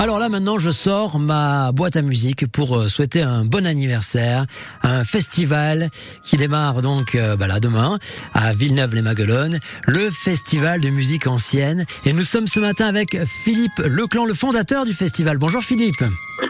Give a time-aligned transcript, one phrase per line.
[0.00, 4.46] Alors là maintenant je sors ma boîte à musique pour euh, souhaiter un bon anniversaire,
[4.82, 5.90] un festival
[6.24, 8.00] qui démarre donc euh, bah là demain
[8.34, 14.24] à Villeneuve-les-Maguelones, le festival de musique ancienne et nous sommes ce matin avec Philippe Leclan,
[14.24, 15.38] le fondateur du festival.
[15.38, 16.02] Bonjour Philippe.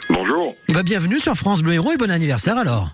[0.08, 2.88] Bonjour, Bah, bienvenue sur France Bleu Héros et bon anniversaire alors.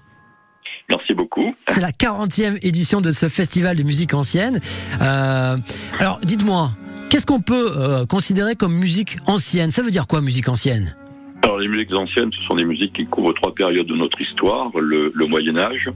[0.91, 1.55] merci beaucoup.
[1.69, 4.61] C'est la 40e édition de ce festival de musique ancienne.
[5.01, 5.57] Euh,
[6.01, 6.73] alors dites-moi,
[7.15, 9.71] qu'est-ce qu'on peut euh, considérer comme musique ancienne?
[9.71, 10.97] Ça veut dire quoi musique ancienne?
[11.45, 14.73] Alors les musiques anciennes, ce sont des musiques qui couvrent trois périodes de notre histoire,
[14.77, 15.91] le, le Moyen Âge,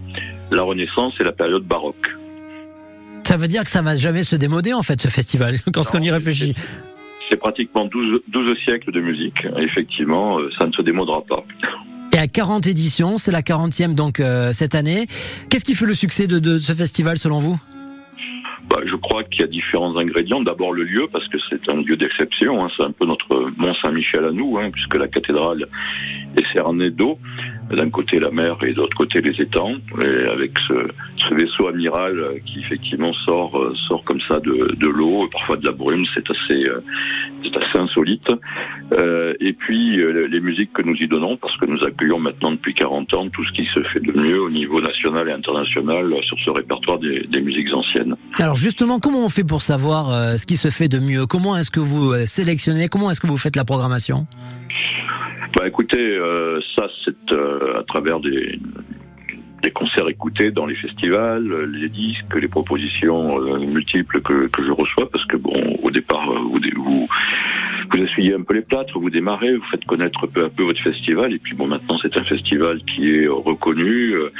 [0.53, 2.07] la Renaissance et la période baroque.
[3.27, 6.01] Ça veut dire que ça va jamais se démoder en fait ce festival quand on
[6.01, 6.55] y réfléchit.
[7.29, 9.45] C'est pratiquement 12, 12 siècles de musique.
[9.57, 11.45] Effectivement, euh, ça ne se démodera pas.
[12.13, 15.09] Et à 40 éditions, c'est la 40e donc euh, cette année.
[15.51, 17.59] Qu'est-ce qui fait le succès de, de ce festival selon vous?
[18.79, 20.41] Bah, je crois qu'il y a différents ingrédients.
[20.41, 22.65] D'abord le lieu, parce que c'est un lieu d'exception.
[22.65, 22.69] hein.
[22.77, 25.67] C'est un peu notre Mont Saint-Michel à nous, hein, puisque la cathédrale
[26.37, 27.19] est cernée d'eau.
[27.71, 29.75] D'un côté la mer et de l'autre côté les étangs.
[30.03, 34.89] Et avec ce, vaisseau amiral euh, qui effectivement sort, euh, sort comme ça de, de
[34.89, 36.81] l'eau, parfois de la brume, c'est assez, euh,
[37.45, 38.31] assez insolite.
[39.41, 43.15] Et puis les musiques que nous y donnons, parce que nous accueillons maintenant depuis 40
[43.15, 46.51] ans tout ce qui se fait de mieux au niveau national et international sur ce
[46.51, 48.17] répertoire des, des musiques anciennes.
[48.39, 51.27] Alors justement, comment on fait pour savoir ce qui se fait de mieux?
[51.27, 52.89] Comment est-ce que vous sélectionnez?
[52.89, 54.27] Comment est-ce que vous faites la programmation?
[55.57, 58.59] Bah écoutez, euh, ça c'est euh, à travers des,
[59.63, 64.71] des concerts écoutés dans les festivals, euh, les disques, les propositions multiples que, que je
[64.71, 67.09] reçois, parce que bon, au départ, vous, vous,
[67.91, 70.83] vous essuyez un peu les plâtres, vous démarrez, vous faites connaître peu à peu votre
[70.83, 74.31] festival, et puis bon, maintenant c'est un festival qui est reconnu euh,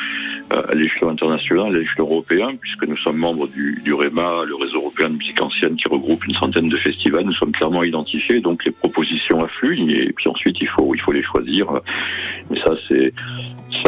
[0.51, 4.83] à l'échelon international, à l'échelon européen, puisque nous sommes membres du, du REMA, le réseau
[4.99, 7.25] européen de musique ancienne, qui regroupe une centaine de festivals.
[7.25, 11.13] Nous sommes clairement identifiés, donc les propositions affluent, et puis ensuite il faut, il faut
[11.13, 11.67] les choisir.
[12.51, 13.13] Mais ça, c'est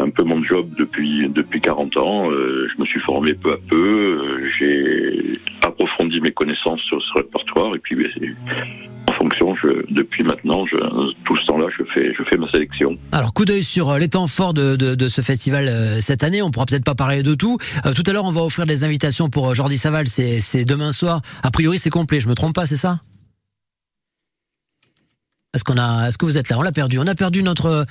[0.01, 2.31] un peu mon job depuis depuis 40 ans.
[2.31, 4.51] Euh, je me suis formé peu à peu.
[4.59, 7.97] J'ai approfondi mes connaissances sur ce répertoire et puis
[9.91, 10.65] depuis maintenant,
[11.25, 12.97] tout ce temps-là, je fais ma sélection.
[13.13, 16.43] Alors coup d'œil sur euh, les temps forts de, ce festival euh, cette année.
[16.43, 17.59] On pourra peut-être pas parler de tout.
[17.87, 20.09] Euh, tout à l'heure, on va offrir des invitations pour Jordi Saval.
[20.09, 21.23] C'est demain soir.
[21.43, 22.21] A priori, c'est complet.
[22.21, 23.01] Je me trompe pas, c'est ça?
[25.53, 26.59] Est-ce qu'on a Est-ce que vous êtes là?
[26.61, 27.01] On l'a perdu.
[27.01, 27.85] On a perdu notre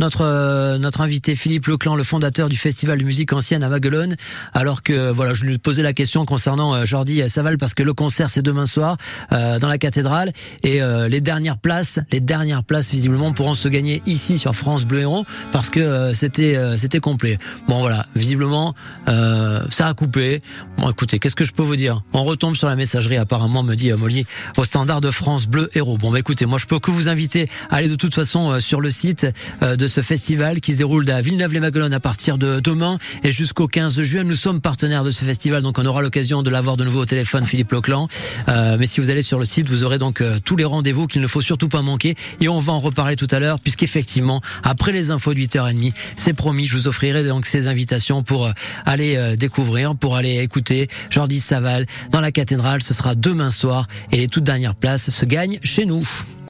[0.00, 4.16] notre euh, notre invité Philippe Leclan, le fondateur du festival de musique ancienne à Maguelone.
[4.52, 7.94] Alors que voilà, je lui posais la question concernant euh, Jordi Saval parce que le
[7.94, 8.96] concert c'est demain soir
[9.30, 10.32] euh, dans la cathédrale
[10.64, 14.84] et euh, les dernières places, les dernières places visiblement pourront se gagner ici sur France
[14.84, 17.38] Bleu Héros parce que euh, c'était euh, c'était complet.
[17.68, 18.74] Bon voilà, visiblement
[19.06, 20.42] ça a coupé.
[20.78, 22.02] Bon écoutez, qu'est-ce que je peux vous dire?
[22.12, 24.26] On retombe sur la messagerie apparemment me dit Molly
[24.56, 25.96] au standard de France Bleu Héros.
[25.96, 28.60] Bon bah écoutez, moi je peux que vous inviter à aller de toute façon euh,
[28.60, 29.26] sur le site
[29.62, 33.68] euh, de ce festival qui se déroule à Villeneuve-les-Maguelones à partir de demain et jusqu'au
[33.68, 34.24] 15 juin.
[34.24, 37.06] Nous sommes partenaires de ce festival, donc on aura l'occasion de l'avoir de nouveau au
[37.06, 38.08] téléphone, Philippe Leclan.
[38.48, 41.22] Euh, mais si vous allez sur le site, vous aurez donc tous les rendez-vous qu'il
[41.22, 42.14] ne faut surtout pas manquer.
[42.40, 46.32] Et on va en reparler tout à l'heure, puisqu'effectivement, après les infos de 8h30, c'est
[46.32, 48.50] promis, je vous offrirai donc ces invitations pour
[48.84, 52.82] aller découvrir, pour aller écouter Jordi Saval dans la cathédrale.
[52.82, 56.06] Ce sera demain soir et les toutes dernières places se gagnent chez nous.